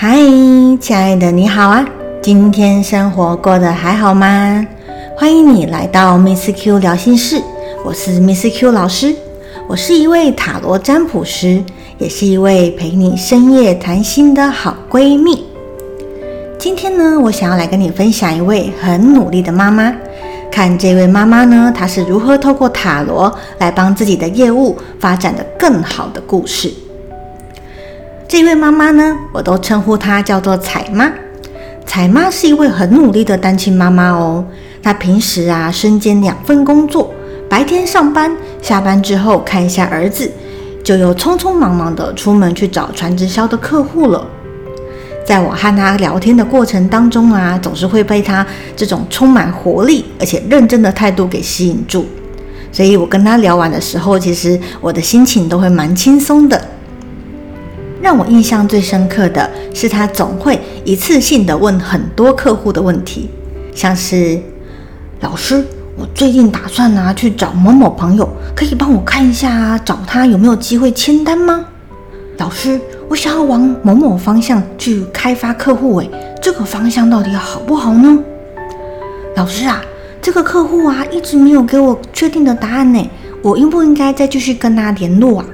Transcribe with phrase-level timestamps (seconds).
[0.00, 0.16] 嗨，
[0.80, 1.84] 亲爱的，你好啊！
[2.22, 4.64] 今天生活过得还好吗？
[5.16, 7.42] 欢迎你来到 Miss Q 聊心事，
[7.84, 9.12] 我是 Miss Q 老师，
[9.66, 11.64] 我是一位塔罗占卜师，
[11.98, 15.44] 也是一位陪你深夜谈心的好闺蜜。
[16.60, 19.92] 今天呢，我想要来跟你分享一位很努力的妈妈，
[20.48, 26.72] 看这位妈妈呢，她是如何透过塔罗来帮自己的业务发展的更好的故事。
[28.28, 31.10] 这位妈妈呢，我都称呼她叫做彩妈。
[31.86, 34.44] 彩妈是一位很努力的单亲妈妈哦。
[34.82, 37.10] 她平时啊，身兼两份工作，
[37.48, 40.30] 白天上班，下班之后看一下儿子，
[40.84, 44.26] 就又匆匆忙忙的出门去找传直销的客户了。
[45.24, 52.04] 在我和她聊天的过程当中啊，总是会被她这种充满活力而且认真的态度给吸引住。
[52.70, 56.62] 所以我跟她聊完的时候，其实我的心情都会蛮轻松的。
[58.08, 63.28] 让我印象最深刻的是，他总会一次性的问很多客户的问题，
[63.74, 64.40] 像是
[65.20, 65.62] ：“老师，
[65.94, 71.66] 我最近打算拿去找某某朋友，可以帮我看一下，找他有没有机会签单吗
[72.40, 78.18] ？”“老师，我想要往某某方向去开发客户，诶，这个方向到底好不好呢
[79.36, 79.82] ？”“老师啊，
[80.22, 83.10] 这个客户啊一直没有给我确定的答案呢，
[83.42, 85.46] 我应不应该再继续跟他联络啊？”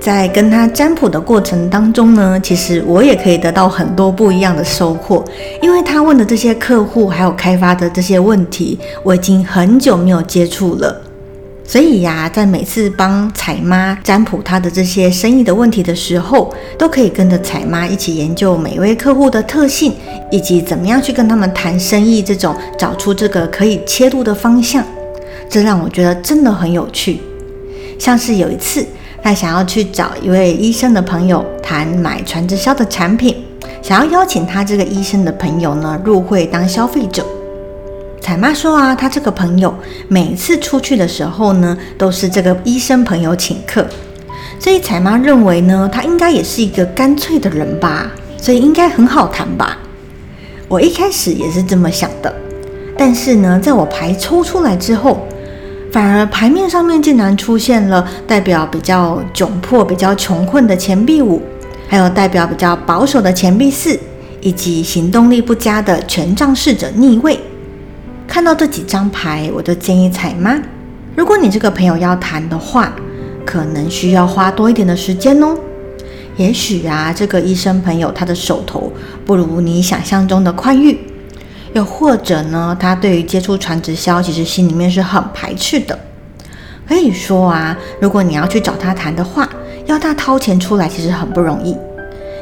[0.00, 5.22] 在跟他占卜的过程当中呢，其实我也可以得到很多不一样的收获，
[5.60, 11.02] 因为他问的这些客户还有开发的这些问题，我已经很久没有接触了，
[11.64, 19.92] 所以呀，在每次帮彩妈占卜他的这些生意的问题的时候，都可以跟着彩妈一起研究每一位客户的特性，
[20.30, 24.82] 以及怎么样去跟他们谈生意，这种找出这个可以切入的方向，
[25.50, 27.20] 这让我觉得真的很有趣，
[27.98, 28.86] 像是有一次。
[29.22, 33.36] 他想要去找一位医生的朋友谈买传直销的产品，
[33.82, 37.24] 想要邀请他这个医生的朋友呢入会当消费者。
[38.20, 39.74] 彩妈说啊，他这个朋友
[40.08, 43.86] 每次出去的时候呢，都是这个医生朋友请客，
[44.58, 49.76] 所以彩妈认为呢，他应该也是一个干脆的人吧，所以应该很好谈吧。
[50.66, 52.34] 我一开始也是这么想的，
[52.96, 55.26] 但是呢，在我牌抽出来之后。
[55.92, 61.42] 反而牌面上面竟然出现了代表比较窘迫、比较穷困的钱币五，
[61.88, 63.98] 还有代表比较保守的钱币四，
[64.40, 67.38] 以及行动力不佳的权杖侍者逆位。
[68.28, 70.56] 看到这几张牌，我就建议彩妈，
[71.16, 72.92] 如果你这个朋友要谈的话，
[73.44, 75.58] 可能需要花多一点的时间哦。
[76.36, 78.92] 也许啊，这个医生朋友他的手头
[79.26, 80.96] 不如你想象中的宽裕。
[81.72, 85.98] 又或者呢，他对于接触传直销，其实心里面是很排斥的。
[86.88, 89.48] 可以说啊，如果你要去找他谈的话，
[89.86, 91.76] 要他掏钱出来，其实很不容易。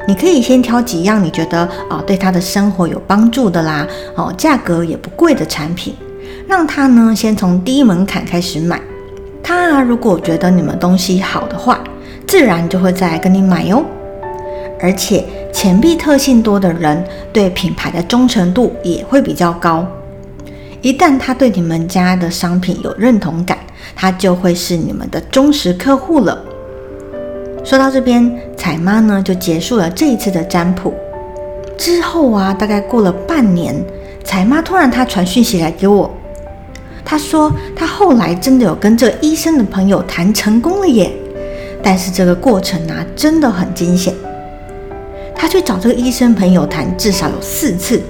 [0.06, 5.94] 你可以先挑几样你觉得哦，对他的生活有帮助的啦，哦，价格也不贵的产品，
[6.46, 8.80] 让他呢先从低门槛开始买。
[9.42, 11.80] 他啊，如果觉得你们东西好的话，
[12.26, 13.84] 自然就会再来跟你买哟。
[14.80, 19.86] 而且钱币特性多的人，对品牌的忠诚度也会比较高。
[20.80, 23.58] 一旦他对你们家的商品有认同感，
[23.96, 26.38] 他就会是你们的忠实客户了。
[27.64, 30.94] 说到这边，彩妈呢就结束了这一次的占卜。
[31.76, 33.74] 之后啊，大概过了半年，
[34.22, 36.08] 彩妈突然她传讯息来给我，
[37.04, 41.10] 她说她后来真的有跟这医生的朋友谈成功了耶，
[41.82, 44.14] 但是这个过程啊真的很惊险。
[45.40, 48.02] 他去找这个医生朋友谈，至少有四次，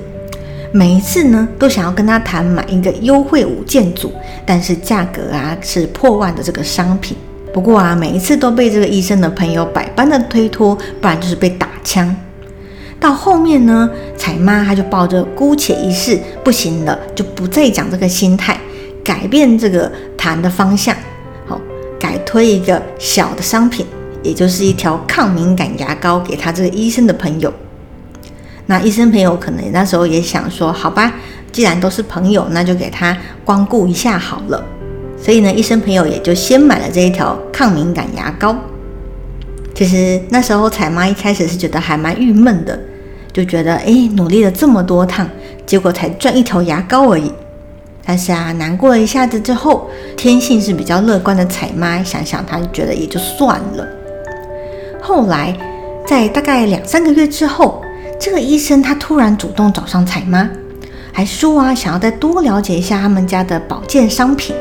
[0.73, 4.11] 每一次呢都想要跟他谈买一个优惠五件组，
[4.47, 7.15] 但是价格啊是破万的这个商品。
[7.53, 12.17] 不过啊，每一次都被这个医生的朋友百般的推脱，不然就是被打枪。
[12.99, 18.59] 到后面呢，彩妈她就抱着姑且一试，不行了就不再讲这个心态，
[19.05, 20.97] 改变这个谈的方向，
[21.47, 21.61] 好，
[22.01, 23.85] 改推一个小的商品。
[24.23, 27.53] 也就是一条抗敏感牙膏给他这个医生的朋友。
[28.67, 31.15] 那医生朋友可能那时候也想说，好吧，
[31.51, 34.63] 既然都是朋友，那就给他光顾一下好了。
[35.21, 38.55] 所以呢，医生朋友也就先买了这一条抗敏感牙膏。
[39.75, 42.79] 其实那时候彩妈一开始是觉得还蛮郁闷的，
[43.33, 45.29] 就觉得哎，努力了这么多趟，
[45.65, 47.33] 结果才赚一条牙膏而已。
[48.05, 53.87] 但是啊，难过了一下子之后，天性是比较乐观的彩妈，想想她就觉得也就算了。
[55.09, 55.57] 后来，
[56.07, 57.83] 在大概两三个月之后，
[58.21, 60.47] 这个医生他突然主动找上彩妈，
[61.15, 64.55] 还说啊，想要再多了解一下他们家的保健商品。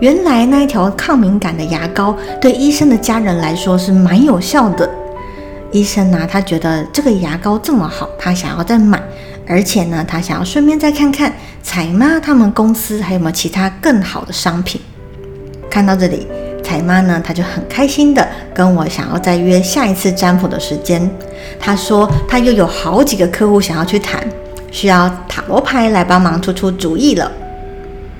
[0.00, 4.88] 原来那一条抗敏感的牙膏对医生的家人来说是蛮有效的，
[5.72, 9.02] 医生呢，他觉得这个牙膏这么好，他想要再买，
[9.48, 14.80] 而且呢，他想要顺便再看看彩妈他们公司还有没有其他更好的商品。
[15.68, 16.28] 看到这里，
[16.68, 21.10] 彩妈呢，她就很开心的跟我想要再约下一次占卜的时间。
[21.58, 24.22] 她说她又有好几个客户想要去谈，
[24.70, 27.32] 需要塔罗牌来帮忙出出主意了。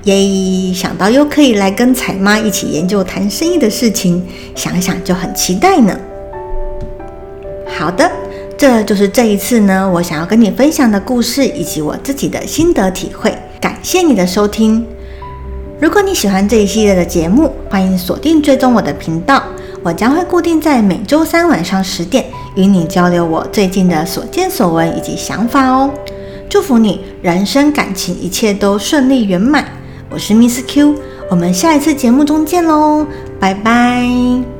[0.05, 0.73] 耶！
[0.73, 4.25] 想到又可以来跟彩妈一起研究谈生意的事情，
[4.55, 5.95] 想想就很期待呢。
[7.77, 8.09] 好的，
[8.57, 13.31] 这就是这一次呢，我想要跟你分享的故事以及我自己的心得体会。
[13.61, 14.83] 感谢你的收听。
[15.79, 19.41] 如果你喜欢这一系列的节目，欢迎锁定追踪我的频道，
[19.81, 25.89] 我将会固定在每周三晚上十点与你交流我最近的所见所闻以及想法哦。
[26.49, 29.63] 祝福你人生感情一切都顺利圆满。
[30.09, 30.95] 我是 Miss Q，
[31.29, 33.05] 我们下一次节目中见喽，
[33.39, 34.58] 拜拜。